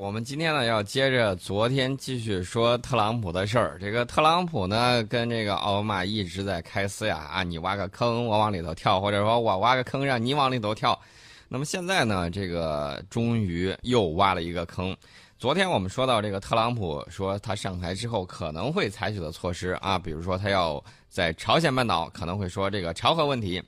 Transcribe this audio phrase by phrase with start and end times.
[0.00, 3.78] 我们今天呢要接着昨天继续说特朗普的事儿。
[3.80, 11.00] 这个特朗普呢跟这个奥巴马一直在开撕呀，啊，你挖个坑我往里头跳，或者说我挖个坑让你往里头跳。
[11.46, 14.96] 那么现在呢，这个终于又挖了一个坑。
[15.38, 23.62] 昨天我们说到这个特朗普说他上台之后可能会采取的措施啊，比如说他要在朝鲜半岛可能会说这个朝核问题。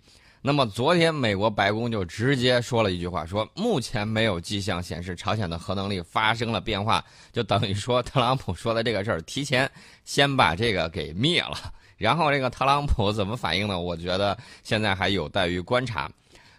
[0.46, 9.68] 那么昨天，美国白宫就直接说了一句话，说目前没有迹象显示朝鲜的核能力发生了变化，就等于说特朗普说的这个事儿提前
[10.04, 11.56] 先把这个给灭了。
[11.96, 13.80] 然后这个特朗普怎么反应呢？
[13.80, 16.08] 我觉得现在还有待于观察。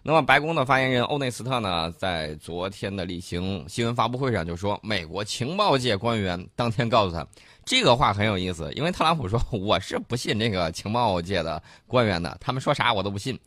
[0.03, 7.25] 那么白宫的发言人欧内斯特呢，在昨天的例行新闻发布会上就说，美国情报界官员当天告诉他，
[7.63, 13.39] 这个话很有意思，因为特朗普说我是不信这个情报界的官员的，他们说啥我都不信。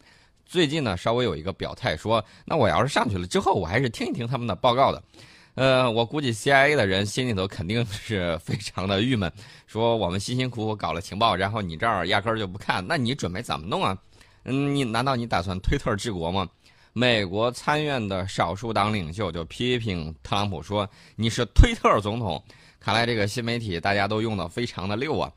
[0.51, 5.01] 最近呢，稍微有一个表态，说那我要是上去了之后，我还是听一听他们的报告的。
[5.55, 9.33] 呃，我估计 CIA 的人心里头肯定是非常的郁闷，
[9.69, 13.97] 说我们辛辛苦苦搞了情报，然后你这儿压根儿就不看，那你准备怎么弄啊？
[14.43, 16.49] 嗯，你难道你打算推特治国吗？
[16.95, 22.43] 美国参院的少数党领袖就批评特朗普说你是推特总统。
[22.81, 25.31] 看来这个新媒体大家都用的非常的溜啊。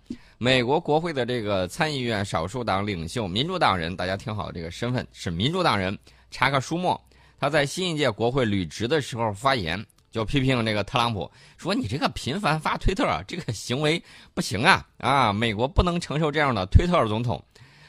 [0.43, 5.97] 美国国会的这个参议院少数党领袖民主党人，大家听好，这个身份是民主党人
[6.31, 7.01] 查克·舒默。
[7.39, 14.85] 他在新一届国会履职的时候发言，就批评这个特朗普，说：“你这个频繁发推特，这个行为不行啊！
[14.97, 17.41] 啊，美国不能承受这样的推特总统。”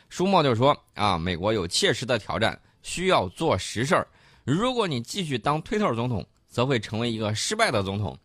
[0.09, 4.07] 舒默就说：“啊，美国有切实的挑战，需要做实事儿。
[4.45, 8.17] 如果你继续当推特总统，则会成为一个失败的总统。”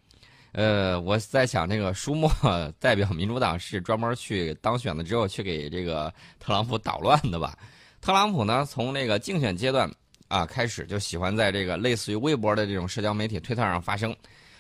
[0.52, 2.32] 呃，我在想，这个舒默
[2.80, 7.56] 代表民主党是专门去当选了之后去给这个特朗普捣乱的吧？
[8.02, 9.90] 特朗普呢，从那个竞选阶段
[10.28, 14.16] 啊开始就喜欢在这个类似于微博的这种社交媒体推特上发声，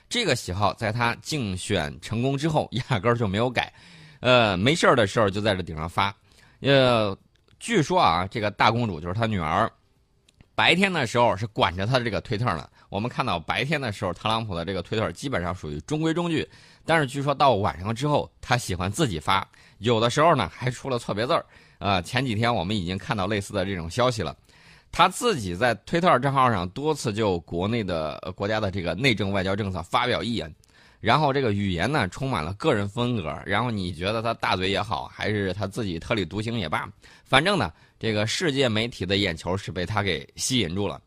[0.08, 3.74] 这个喜好在他竞选成功之后压根儿就没有改，
[4.20, 6.16] 呃，没事儿的时候就在这顶上发。
[6.60, 7.18] 呃，
[7.60, 9.72] 据说啊，这个大公主就是他女儿，
[10.54, 12.70] 白天的时候是管着他的这个推特呢。
[12.90, 16.48] 我们看到白天的时候，特朗普的这个推特基本上属于中规中矩，
[16.86, 21.46] 但是据说到晚上之后，他喜欢自己发，有的时候呢还出了错别字儿。
[21.78, 24.36] 呃，前几天我们已经看到类似的这种消息了，
[24.92, 30.54] 他自己在推特账号上多次就国内的国家的这个内政外交政策发表意见，
[31.00, 36.92] 然后这个语言呢充满了个人风格，然后你觉得他大嘴也好，还是他自己特立独行也罢，
[37.24, 41.00] 反正呢，这个世界媒体的眼球是被他给吸引住了。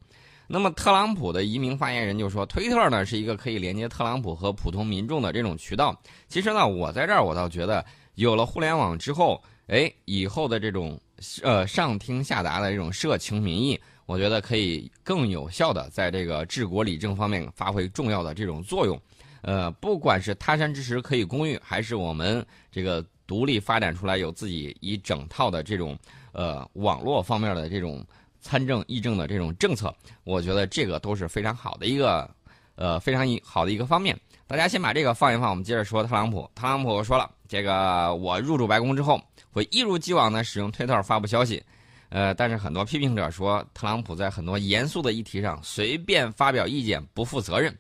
[0.55, 5.99] 那么，特朗普的移民发言人就说：“推特呢是一个可以连接特朗普和普通民众的这种渠道。
[6.29, 7.83] 其实呢，我在这儿我倒觉得，
[8.17, 11.01] 有了互联网之后，哎，以后的这种
[11.43, 19.01] 呃上听下达的这种社情民意，我觉得可以更有效的在这个治国理政方面发挥重要的这种作用。
[19.41, 25.99] 呃，不管是他山之石可以攻玉，还是我们这个独立发展出来有自己一整套的这种
[26.33, 28.05] 呃网络方面的这种。”
[28.43, 29.95] 参政议政的这种政策，
[30.25, 32.29] 我觉得这个都是非常好的一个，
[32.75, 34.15] 呃，非常好的一个方面。
[34.47, 36.51] 大家先把这个放一放，我们接着说特朗普。
[36.55, 39.19] 特朗普说了，这个我入驻白宫之后，
[39.51, 41.63] 会一如既往的使用推特发布消息。
[42.11, 47.75] 呃，但是很多批评者说，特朗普在很多严肃的议题上随便发表意见，不负责任。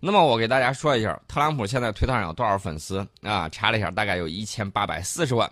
[0.00, 3.48] 那么我给大家说一下，特朗普现在推特上有多少粉丝啊？
[3.50, 5.48] 查了一下，大概有一千八百四十万，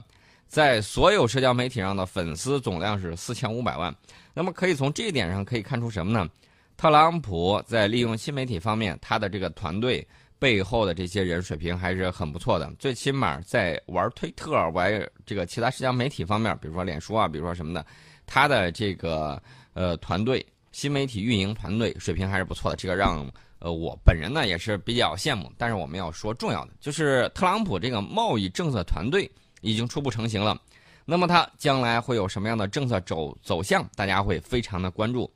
[0.46, 3.94] 在所有社交媒体上的粉丝总量是四千五百万。
[4.32, 6.28] 那么可以从这一点上可以看出什么呢？
[6.76, 10.06] 特朗普在利用新媒体方面，他的这个团队
[10.38, 12.70] 背后的这些人水平还是很不错的。
[12.78, 17.84] 最起码在玩推特、玩这个其他社交媒体方面，比如说脸书啊，比如说什么的，
[18.26, 19.42] 他的这个
[19.72, 22.76] 呃团队新媒体运营团队水平还是不错的。
[22.76, 23.26] 这个让
[23.58, 25.50] 呃我本人呢也是比较羡慕。
[25.56, 29.30] 但是我们要说重要的，就是特朗普这个贸易政策团队
[29.60, 30.60] 已经初步成型了。
[31.04, 33.88] 那么它将来会有什么样的政策走走向？
[33.94, 35.30] 大家会非常的关注。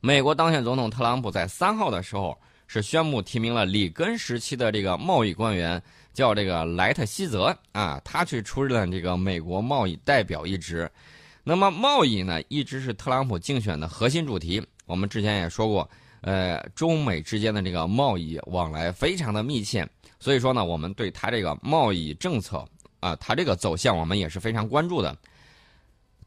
[0.00, 5.80] 美国当选总统特朗普在三号的时候是宣布提名了里根时期的这个贸易官员，
[6.12, 10.90] 叫这个莱特希泽啊，他去出任这个美国贸易代表一职。
[11.44, 14.60] 那么贸易呢，一直是特朗普竞选的核心主题。
[14.86, 15.88] 我们之前也说过，
[16.22, 19.88] 呃，中美之间的这个贸易往来非常的密切，
[20.18, 22.66] 所以说呢，我们对他这个贸易政策。
[23.02, 25.14] 啊，他这个走向我们也是非常关注的。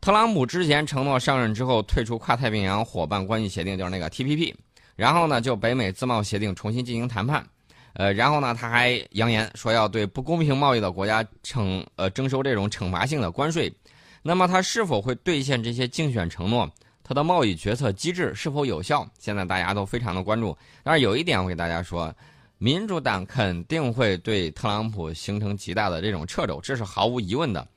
[0.02, 4.54] 特朗普之前承诺上任之后退出跨太平洋伙伴关系协定，就是那个 TPP，
[4.98, 7.48] 然后呢就北美自贸协定重新进行谈判，
[7.94, 13.74] 呃，然后呢他还扬言说要对不公平贸易的国家惩呃征收这种惩罚性的关税。
[14.22, 16.70] 那么他是否会兑现这些竞选承诺？
[17.02, 19.08] 他的贸易决策机制是否有效？
[19.18, 20.56] 现在大家都非常的关注。
[20.84, 22.14] 但是有一点我给大家说。
[22.58, 27.68] 民主党肯定会对特朗普形成极大的这种掣肘，这是毫无疑问的，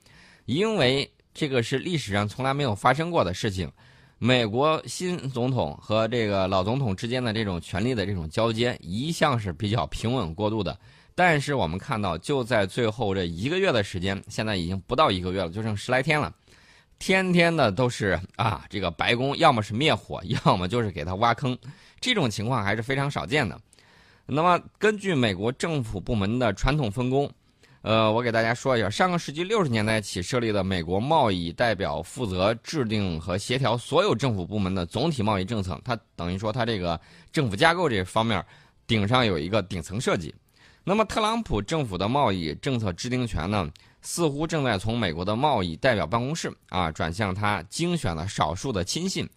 [0.45, 3.71] 因为这个是历史上从来没有发生过的事情。
[4.21, 10.77] 美国新总统和这个老总统之间的这种权力的这种交接，一向是比较平稳过渡的。
[11.15, 16.33] 但是我们看到，就在最后这一个月的时间，现在已经不到一个月了，就剩十来天了，
[16.97, 21.57] 天天的都是啊，这个白宫要么是灭火，要么就是给他挖坑，
[22.01, 23.59] 这种情况还是非常少见的。
[24.31, 27.27] 那么，根据美国政府部门的传统分工，
[27.81, 35.81] 呃，我给大家说一下，上个世纪六十年代起设立的美国贸易代表，负责制定和协调所有政府部门的总体贸易政策。
[35.83, 36.99] 它等于说，它这个
[37.31, 38.45] 政府架构这方面，
[38.85, 40.33] 顶上有一个顶层设计。
[40.83, 43.67] 那么，特朗普政府的贸易政策制定权呢，
[44.03, 49.27] 似乎正在从美国的贸易代表办公室啊，转向他精选的少数的亲信，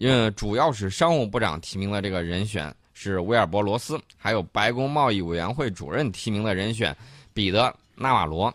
[0.00, 6.96] 呃，主要是商务部长提名的这个人选是威尔伯罗斯，还有白宫贸易委员会主任提名的人选
[7.32, 8.52] 彼得纳瓦罗，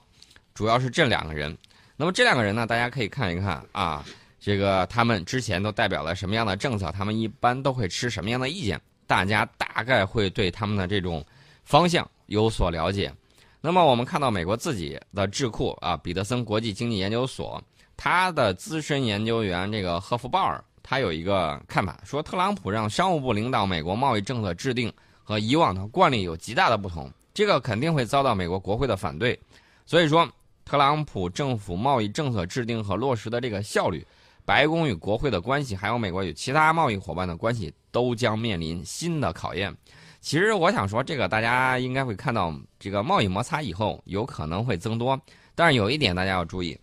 [0.53, 1.57] 主要是这两个人。
[1.95, 4.03] 那么这两个人呢，大家可以看一看啊，
[4.41, 11.25] 这个他们之前都代表了什么样的政策，他们一般都会持什么样的意见，大家大概会对他们的这种
[11.63, 12.05] 方向。
[12.27, 13.13] 有所了解，
[13.61, 17.61] 那么我们看到美国自己的智库啊，彼得森国际经济研究所，
[17.95, 24.91] 他的资深研究员这个赫夫鲍尔，他有一个看法，说特朗普让商务部领导美国贸易政策制定
[25.23, 29.39] 和以往的惯例有极大的不同，这个肯定会遭到美国国会的反对，
[29.85, 30.29] 所以说
[30.65, 34.05] 特朗普政府贸易政策制定和落实的这个效率，
[34.45, 39.75] 白宫与国会的关系，还有美国与其他贸易伙伴的关系，都将面临新的考验。
[40.19, 45.19] 其实我想说，这个大家应该会看到，这个贸易摩擦以后有可能会增多。
[45.55, 46.77] 但是有一点大家要注意，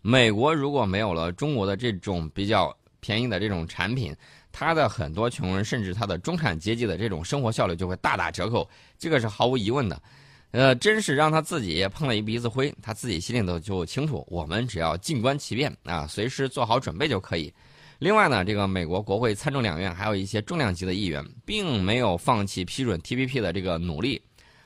[0.00, 2.74] 美国如果没有了中国的这种比较
[3.06, 4.12] 便宜的这种产品，
[4.50, 8.68] 他的很多穷人甚至他的中产阶级的这种生活效率就会大打折扣，
[8.98, 10.02] 这个是毫无疑问的。
[10.50, 14.26] 呃，真是让他自己碰了一鼻子灰，他自己心里头就清楚。
[14.28, 17.52] 我们只要静观其变啊，随时做好准备就可以。
[18.00, 24.20] 另外呢，这个美国国会参众两院还有一些重量级的议员，并没有放弃批准 TPP 的这个努力。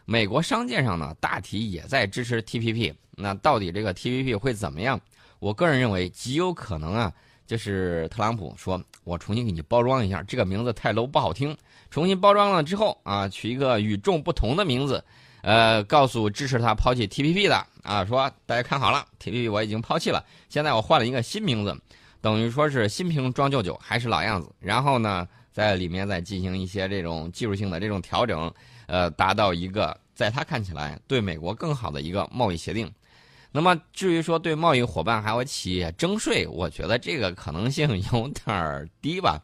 [0.07, 2.95] 美国商界上呢，大体也在支持 TPP。
[3.17, 4.99] 那到底这个 TPP 会怎么样？
[5.41, 7.13] 我个人认为极有可能啊，
[7.51, 11.57] 就是特朗普说我重新给你包装一下，这个名字太 low 不好听，
[11.91, 15.03] 重新包装了之后啊，取一个与众不同的名字，
[15.43, 21.77] 呃，告诉支持他抛弃 TPP 的啊，说大家看好了，TPP 我已经抛弃了，现在我换了一个新名字。
[22.21, 24.49] 等于说是新瓶装旧酒，还是老样子。
[24.61, 28.49] 然后呢，在里面再进行一些这种技术性的这种调整，
[28.87, 32.89] 呃，达到一个在他看起来对美国更好的一个贸易协定。
[33.53, 39.43] 那么至于说对贸易伙伴还有企业征税，我觉得这个可能性 有点低吧。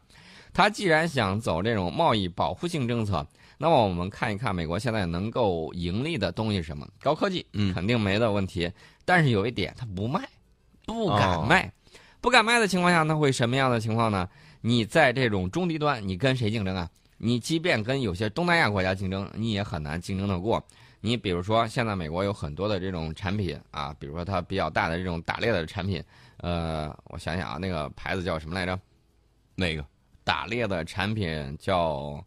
[0.53, 3.27] 他既然想走这种贸易保护性政策，
[3.57, 6.87] 那么我们看一看美国现在能够盈利的东西是什么？
[7.01, 8.71] 高科技，嗯，肯定没的问题。
[9.05, 10.21] 但是有一点，他不卖，
[10.85, 11.71] 不敢卖。
[12.19, 14.27] 不敢卖的情况下，那会什么样的情况呢？
[14.61, 16.89] 你在这种中低端，你跟谁竞争啊？
[17.19, 20.65] 你即便跟有些东南亚国家竞争，你也很难竞争得过。
[21.07, 26.03] 你比如说，现在美国有很多的这种产品啊，比如说它比较大的这种打猎的产品，
[26.39, 28.77] 呃，我想想啊，那个牌子叫什么来着？
[29.55, 29.85] 哪个？
[30.25, 32.21] 打猎的产品叫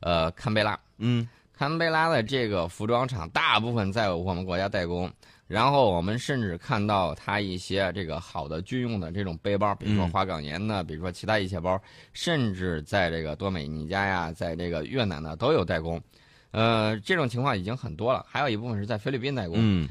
[0.00, 0.80] 呃堪贝拉。
[0.96, 5.12] 嗯，堪贝拉的这个服装厂大部分在我们国家代工。
[5.46, 11.78] 然后我们甚至看到它一些这个好的军用的这种背包，比如说花岗岩的，比如说其他一些包，
[12.14, 16.00] 甚至在这个多美尼加呀，在这个越南呢都有代工。
[16.52, 19.56] 呃，这种情况已经很多了，还有一部分是在菲律宾代工。
[19.58, 19.88] 嗯。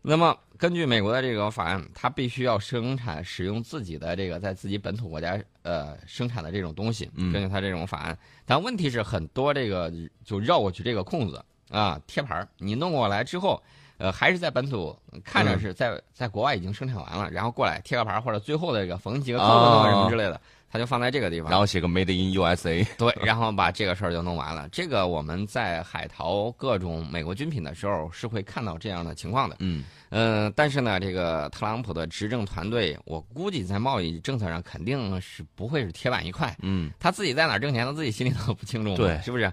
[0.00, 7.10] 那么根据美国的这个法案，它必须要生产使用自己的这个在自己本土国家呃生产的这种东西。
[7.16, 9.92] 根据它这种法案，但问题是很多这个
[10.24, 13.62] 就绕过去这个空子啊，贴牌儿你弄过来之后。
[13.98, 14.94] 呃，还是在本土
[15.24, 20.38] 看着是在在国外已经生产完了，然后过来贴个牌或者最后的这个缝几个扣子什么之类的，
[20.70, 24.68] 他就放在这个地方，然后写个 Made in USA，对，然后把这个事儿就弄完了。
[24.70, 29.56] 这个我们在海淘各种美国军品的时候是会看到这样的情况的。
[29.60, 36.56] 嗯，呃，但是呢，这个特朗普的执政团队，我估计在贸易政策上肯定是不会是铁板一块。
[36.62, 39.52] 嗯，他自己在哪儿挣钱，他自己心里头不清楚，对，是不是？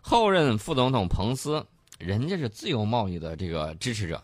[0.00, 1.64] 后任副总统彭斯。
[1.98, 4.20] 人家是自由贸易的这个支持者，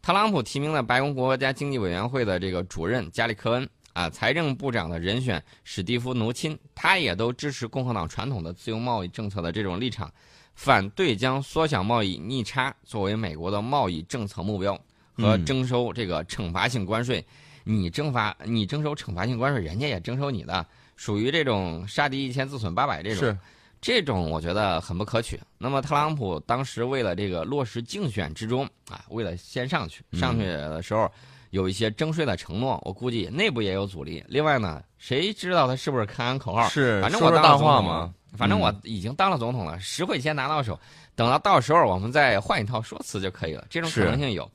[0.00, 10.12] 特朗普提名了白宫国家经济委员会的这个主任加里科恩啊，财政部长的人选史蒂夫努钦，他也都支持共和党传统的自由贸易政策的这种立场，
[10.54, 14.78] 反对将缩小贸易逆差作为美国的贸易政策目标
[15.14, 17.24] 和征收这个惩罚性关税。
[17.64, 23.20] 你征罚你征收惩罚性关税，人家也征收你的，属于这种杀敌一千自损八百这种。
[23.20, 23.38] 是。
[23.86, 25.40] 这种我觉得很不可取。
[25.58, 31.08] 那么特朗普当时为了这个落实竞选之中啊，为了先上去，嗯上去的时候
[31.50, 34.24] 有一些征税的承诺，我估计内部也有阻力。
[34.26, 36.68] 另外呢，谁知道他是不是看完口号？
[36.68, 40.76] 是反正我说说大当了总统话嘛了，反正我已经当了总统了，实惠先拿到手，
[41.14, 44.50] 等到到时候我们再换一套说辞就可以了，这种可能性有。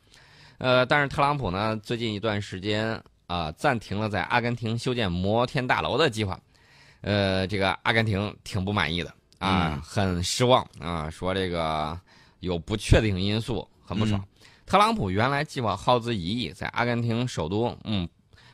[0.57, 6.37] 呃，但是特朗普呢，最近一段时间啊、暂停了在阿根廷修建摩天大楼的计划，
[6.99, 11.99] 呃，这个阿根廷挺不满意的啊，嗯很失望啊，说这个
[12.39, 14.23] 有不确定因素，很不爽。
[14.65, 18.07] 特朗普原来计划耗资一亿，在阿根廷首都嗯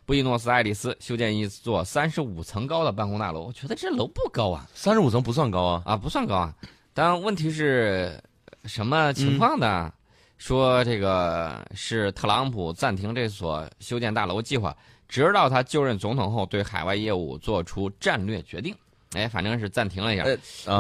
[0.06, 5.84] 布宜诺斯艾利斯修建一座三十五层高的办公大楼，我觉得这楼不高啊，三十五层不算高啊。
[5.86, 6.56] 啊不算高啊，
[6.94, 8.20] 但问题是
[8.64, 9.94] 什么情况呢？
[10.38, 14.76] 说这个是特朗普暂停这所修建大楼计划，
[15.08, 18.76] 直到他就任总统后对海外业务做出战略决定。
[19.18, 20.24] 哎，反正是暂停了一下。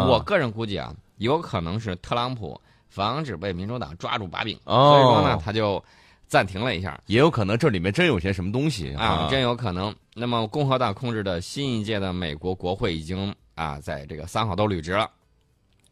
[0.07, 5.83] 我个人估计啊，有可能是特朗普防止被民主党抓住把柄，哦所以说呢，他就
[6.27, 6.99] 暂停了一下。
[7.07, 9.93] 也有可能这里面真有些什么东西啊，真有可能。
[10.13, 15.09] 那么，共和党控制的新一届的美国国会已经啊，在这个三号都履职了。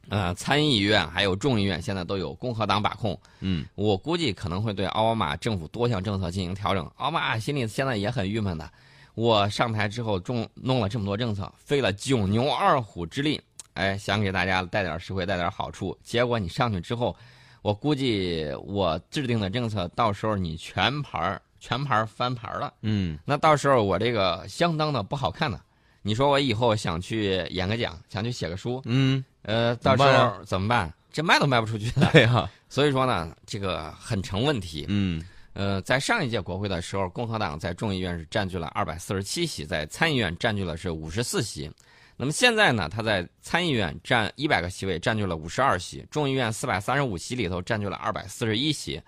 [0.09, 3.19] 呃，参议院还有众议院现在都有共和党把控。
[3.39, 6.85] 嗯，我估计可能会对奥巴马政府多项政策进行调整。
[6.97, 8.71] 奥巴马心里现在也很郁闷的，
[9.15, 13.41] 我上台之后中弄了这么多政策，费了九牛二虎之力，
[13.73, 15.97] 哎，想给大家带点实惠，带点好处。
[16.03, 17.15] 结果你上去之后，
[17.61, 22.73] 我估计我制定的政策，到时候你全盘儿全盘儿翻盘儿了。
[22.81, 25.59] 嗯那到时候我这个相当的不好看呢。
[26.01, 30.93] 你说我以后想去演个讲，想去写个书，嗯，呃，到时候怎么办？
[31.11, 32.09] 这卖都卖不出去了。
[32.11, 34.85] 对呀，所以说呢，这个很成问题。
[34.89, 35.23] 嗯
[35.55, 41.71] 呃，在上一届国会的时候，共和党在众议院是占据了二百四十七席，在参议院占据了是五十四席。
[42.17, 49.01] 那么现在呢，他在参议院占一百个席位，占据了五十二席；众议院四百三十五席里头占据了二百四十一席，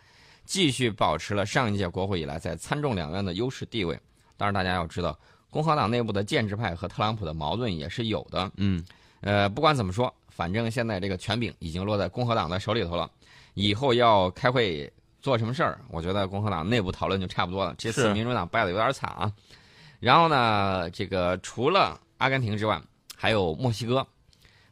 [0.45, 3.99] 继续保持了上一届国会以来在参众两院的优势地位。
[4.37, 8.49] 当然，大家要知道，共和党内部的建制派和特朗普的矛盾也是有的。
[8.55, 8.81] 嗯
[9.19, 13.11] 呃，不管怎么说，反正现在这个权柄已经落在共和党的手里头了。
[13.53, 14.89] 以后要开会
[15.21, 17.75] 做什么事儿，我觉得共和党内部讨论就差不多了。
[17.77, 19.31] 这次民主党败的有点惨啊。
[19.99, 22.81] 然后呢，这个除了阿根廷之外，
[23.15, 24.05] 还有墨西哥，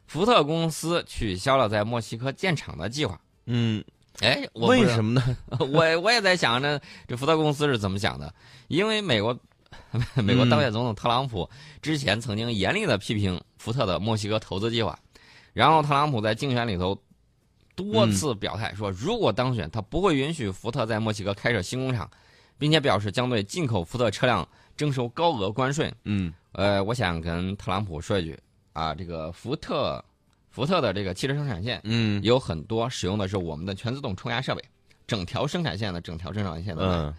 [0.06, 3.20] 福特公司取消了在墨西哥建厂的计划。
[3.46, 3.84] 嗯，
[4.20, 4.86] 哎，我为？
[4.86, 5.36] 什么呢？
[5.58, 8.32] 我我也在想着这福特公司是怎么想的，
[8.68, 9.36] 因为美国
[10.14, 11.50] 美国当选总统特朗普
[11.82, 14.96] 之前曾经严厉的批评福特的墨西哥投资计划，
[15.52, 16.96] 然后特朗普在竞选里头
[17.76, 22.10] 多次表态说，如果当选，他不会允许福特在墨西哥开设新工厂，
[22.58, 25.92] 并且表示将对进口福特车辆征收高额关税。
[26.04, 28.38] 嗯呃，我想跟特朗普说一句
[28.72, 30.02] 啊，这个福特
[30.50, 34.64] 福特的这个汽车生产线嗯有很多使用的是我们的全自动冲压设备，
[35.06, 37.14] 整条生产线的整条生产线的、嗯，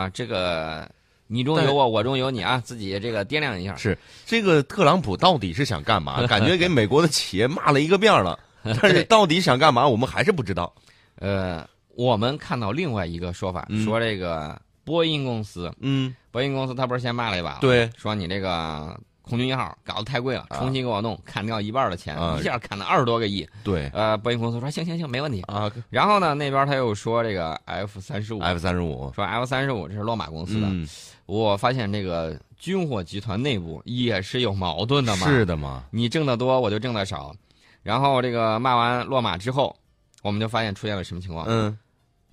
[0.00, 0.90] 啊，这个
[1.28, 3.76] 你中有我，我中有你啊，自己这个掂量一下。
[3.76, 6.20] 是这个特朗普到底是想干嘛？
[6.26, 8.36] 感觉给美国的企业骂了一个遍了，
[8.82, 10.72] 但是到底想干嘛，我们还是不知道。
[11.16, 17.58] 呃，我们看到另外一个说法，嗯说这个波音公司，嗯，波音公司他不是先骂了一把？
[17.60, 23.46] 对，说你这个空军一号搞得太贵了，啊重新给我弄，砍掉一半的钱，啊一下砍了二十多个亿。
[23.62, 25.42] 对呃，波音公司说行行行，没问题。
[25.42, 30.66] 啊然后呢，那边他又说这个 F 三十五，，F 三十五，说 F 三十五这是洛马公司的。
[30.68, 30.88] 嗯，
[31.26, 35.26] 我发现这个军火集团内部也是有矛盾的嘛。
[35.28, 37.34] 是的嘛，你挣得多，我就挣得少。
[37.82, 39.76] 然后这个骂完落马之后，
[40.22, 41.46] 我们就发现出现了什么情况？
[41.48, 41.78] 嗯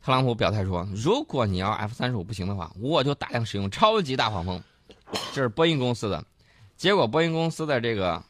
[0.04, 4.62] 特朗普表态说，如果你要 F 三十五不行的话，我就大量使用超级大黄蜂。
[5.34, 6.24] 这是波音公司的，
[6.78, 8.24] 结果波音公司的这个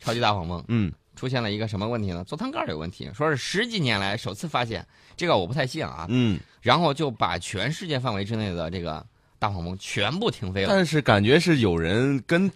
[0.00, 2.24] 超级大黄蜂嗯出现了一个什么问题呢？
[2.24, 4.84] 座舱盖有问题，说是十几年来首次发现，
[5.16, 6.06] 这个我不太信啊。
[6.08, 9.06] 嗯，然后就把全世界范围之内的这个
[9.38, 10.68] 大黄蜂全部停飞了。
[10.68, 12.50] 但是感觉是有人跟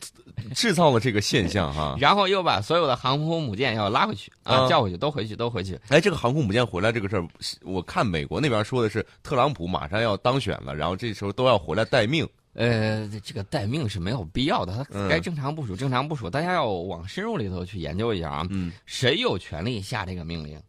[0.54, 1.96] 制造了这个现象哈。
[2.00, 5.78] 然后又把所有的航空母舰要拉回去啊，啊叫回去，都回去，都回去。
[5.88, 7.26] 哎，这个航空母舰回来这个事儿，
[7.62, 12.26] 我看美国那边说的是特朗普马上要当选了，然后这时候都要回来待命。
[12.54, 16.28] 呃，这个待命是没有必要的，他嗯该正常部署正常部署。
[16.28, 20.60] 大家要往深入里头去研究一下啊，嗯，谁有权利下这个命令？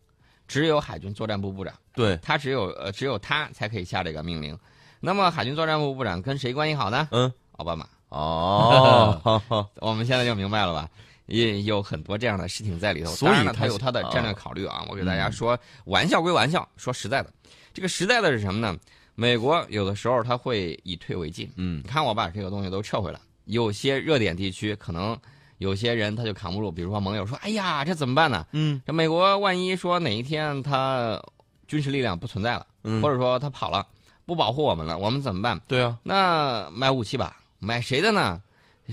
[0.47, 4.55] 只有海军作战部部长，对，他只有呃只有他才可以下这个命令。
[5.01, 7.07] 那么海军作战部部长跟谁关系好呢？
[7.11, 7.87] 嗯，奥巴马。
[8.09, 9.41] 哦，
[9.81, 10.87] 我们现在就明白了吧？
[11.25, 14.85] 也有很多这样的事情在里头，所以他有他的战略考虑啊。
[14.89, 17.33] 我给大家说，玩笑归玩笑，说实在的，
[17.73, 18.77] 这个实在的是什么呢？
[19.15, 21.51] 美国有的时候他会以退为进。
[21.55, 25.17] 嗯你看，我把这个东西都撤回来，有些热点地区可能
[25.57, 28.45] 有些人他就扛不住，比如说盟友说：“哎呀，这怎么办呢？
[28.51, 31.21] 嗯这美国万一说哪一天他
[31.67, 33.87] 军事力量不存在了，嗯或，者说他跑了，
[34.31, 35.59] 不保护我们了，我们怎么办？
[35.67, 38.41] 对啊，那买武器吧，买谁的呢？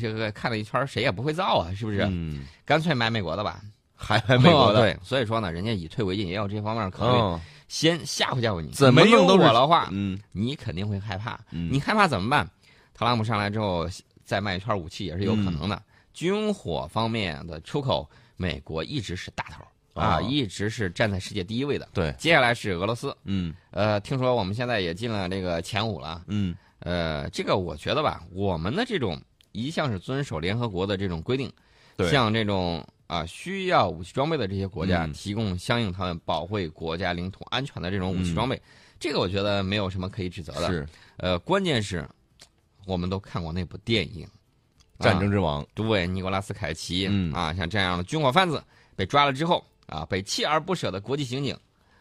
[0.00, 2.02] 这个看了一圈，谁也不会造啊，是不是？
[2.10, 3.60] 嗯，干脆买美国的吧。
[3.94, 7.18] 还买美国的，对，所以说呢，人家以退为进，也有这方面的考虑。
[7.20, 11.38] 嗯先吓唬吓唬你，怎么没有弄都是我的话，嗯你肯定会害怕。
[11.50, 12.50] 嗯，你害怕怎么办？
[12.94, 13.86] 特朗普上来之后，
[14.24, 15.76] 再卖一圈武器也是有可能的。
[15.76, 15.82] 嗯
[16.14, 19.62] 军火方面的出口，美国一直是大头
[19.98, 21.88] 啊，哦一直是站在世界第一位的。
[21.92, 23.52] 对，接下来是俄罗斯，嗯。
[23.70, 26.22] 呃，听说我们现在也进了这个前五了。
[26.28, 26.54] 嗯。
[26.80, 29.20] 呃，这个我觉得吧，我们的这种
[29.52, 31.52] 一向是遵守联合国的这种规定，
[31.96, 32.08] 对。
[32.10, 35.12] 向这种啊需要武器装备的这些国家嗯。
[35.12, 38.60] 提供相应他们保卫国家领土安全的这种武器装备，
[39.00, 40.68] 这个我觉得没有什么可以指责的。
[40.68, 40.88] 嗯是。
[41.16, 42.08] 呃，关键是，
[42.86, 44.24] 我们都看过那部电影
[45.04, 47.32] 《战争之王，对，尼古拉斯凯奇、嗯。
[47.32, 48.62] 啊，像这样的军火贩子
[48.94, 51.56] 被抓了之后啊，被锲而不舍的国际刑警，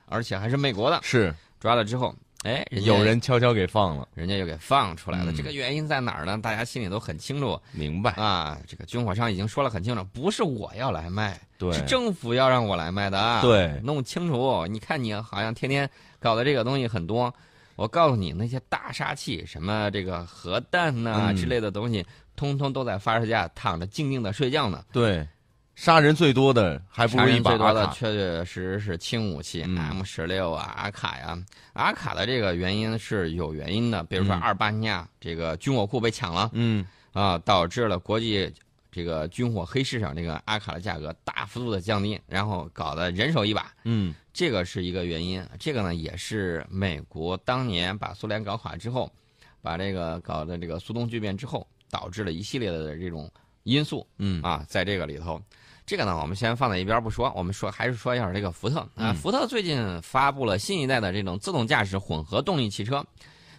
[0.05, 2.13] 而且还是美国的是抓了之后，
[2.43, 5.31] 哎，人家有人悄悄给放了，人家又给放出来了。
[5.31, 6.37] 嗯这个原因在哪儿呢？
[6.37, 8.11] 大家心里都很清楚明白？
[8.11, 8.57] 啊。
[8.67, 11.39] 这个军火商已经说了很清楚，不是我要来卖，
[11.73, 13.41] 是政府要让我来卖的啊。
[13.41, 14.65] 对弄清楚。
[14.67, 15.89] 你看你好像天天
[16.19, 17.33] 搞的这个东西很多，
[17.75, 24.83] 我告诉你，那些大杀器，什么这个核弹呐、嗯之类的东西，通通都在发射架躺着静静的睡觉呢。
[24.91, 25.27] 对，
[25.77, 31.37] 杀人最多的还不杀如一把阿卡，确确实实是轻武器、嗯 M 十六啊、阿卡呀。
[31.73, 38.51] 阿卡的这个原因是有原因的，比如说嗯阿尔巴尼亚这个军火库被抢了嗯啊，导致了国际
[38.91, 43.71] 这个军火黑市上这个阿卡的价格大幅度的降低，然后搞得人手一把。
[43.83, 49.11] 嗯这个是一个原因，这个呢也是美国当年把苏联搞垮之后，
[49.61, 53.31] 把这个搞的这个苏东剧变之后，导致了一系列的这种
[53.61, 55.39] 因素嗯啊，在这个里头。
[55.87, 58.89] 这个呢，我们先放在一边不说，我们说还是说一下这个福特啊。
[58.97, 63.01] 嗯福特最近发布了新一代的这种自动驾驶混合动力汽车，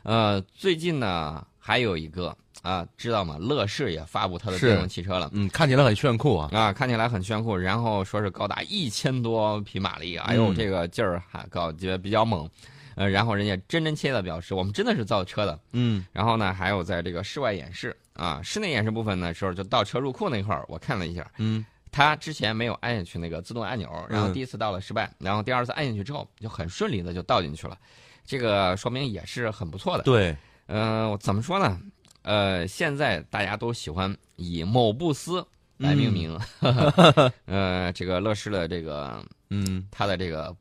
[0.02, 3.38] 呃，最近呢还有一个啊，知道吗？
[3.38, 5.30] 乐视也发布它的是电动汽车了。
[5.32, 12.46] 嗯，看起来很炫酷啊，啊，看起来很炫酷，然后说是高达一千多匹马力，哎呦，嗯这个劲儿还高，觉得比较猛。
[12.94, 15.58] 呃，然后人家真真切切的表示，我们真的是造车的。
[15.72, 27.76] 嗯然后呢，还有在这个室外演示啊，室内演示部分呢时候就倒车入库那块儿，我看了一下，嗯他之前没有按下去那个自动按钮，然后嗯第一次到了失败，然后第二次按进去之后就很顺利的就倒进去了，
[28.24, 30.04] 这个说明也是很不错的。
[30.04, 31.80] 对，嗯、怎么说呢？
[32.22, 35.46] 呃，现在大家都喜欢以某布斯
[35.78, 36.38] 来命名，
[37.46, 40.54] 呃，这个乐视的这个嗯他的这个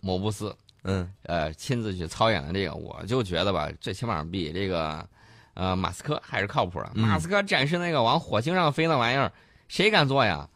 [0.00, 5.08] 某布斯，嗯呃，亲自去操演的这个，我就觉得吧，最起码比这个
[5.54, 6.90] 呃马斯克还是靠谱的。
[6.94, 9.32] 嗯马斯克展示那个往火星上飞那玩意儿，
[9.68, 10.46] 谁敢做呀？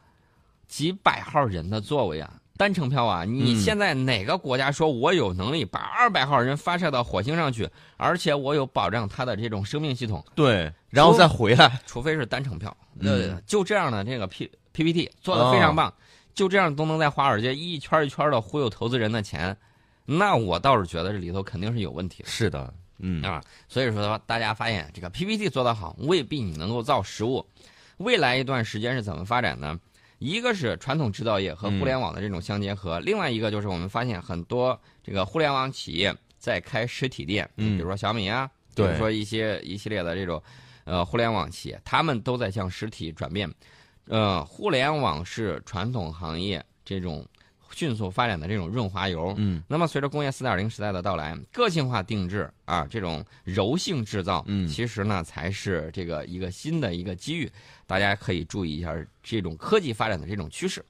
[0.69, 3.25] 几百号人的座位啊，单程票啊！
[3.25, 10.25] 你嗯现在哪个国家说我有能力把二百号人发射到火星上去，而且我有保障他的这种生命系统？
[10.35, 12.77] 对，然后再回来，除非是单程票。
[13.01, 15.93] 嗯呃，就这样的这个 P PPT 做的非常棒，
[16.35, 19.57] 就这样都能在华尔街一圈一圈的忽悠投资人的钱，
[20.05, 22.29] 那我倒是觉得这里头肯定是有问题的。
[22.29, 27.47] 是的，嗯啊，所以说大家发现这个 PPT 做得好，未必你能够造实物。
[27.99, 29.79] 未来一段时间是怎么发展呢？
[30.19, 37.77] 一个是传统制造业和互联网的这种相结合，另外一个就是我们发现很多这个互联网企业在开实体店，嗯。
[37.77, 40.43] 比如说小米啊，比如说一些一系列的这种
[40.85, 43.49] 呃互联网企业，他们都在向实体转变。
[44.07, 47.27] 呃，互联网是传统行业这种
[47.73, 49.63] 迅速发展的这种润滑油，嗯。
[49.69, 54.67] 那么随着工业四点零时代的到来，个性化定制啊，这种柔性制造，嗯。
[54.69, 57.51] 其实呢才是这个一个新的一个机遇，
[57.87, 60.85] 大家可以注意一下这种科技发展的这种趋势。